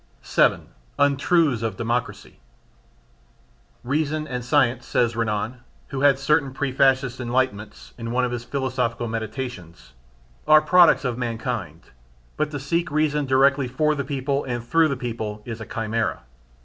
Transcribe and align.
7. 0.23 0.69
Untruths 0.97 1.61
of 1.61 1.77
Democracy. 1.77 2.39
"Reason 3.83 4.27
and 4.27 4.43
science" 4.43 4.83
says 4.87 5.15
Renan 5.15 5.59
(who 5.89 6.01
had 6.01 6.17
certain 6.17 6.53
pre 6.55 6.71
fascist 6.71 7.19
enlightenments) 7.19 7.93
in 7.99 8.09
one 8.09 8.25
of 8.25 8.31
his 8.31 8.43
philosophical 8.43 9.07
meditations, 9.07 9.93
"are 10.47 10.59
products 10.63 11.05
of 11.05 11.19
mankind, 11.19 11.91
but 12.35 12.49
to 12.49 12.59
seek 12.59 12.89
reason 12.89 13.27
directly 13.27 13.67
for 13.67 13.93
the 13.93 14.03
people 14.03 14.43
and 14.45 14.63
through 14.63 14.87
the 14.87 14.97
people 14.97 15.43
is 15.45 15.61
a 15.61 15.67
chimera. 15.67 16.23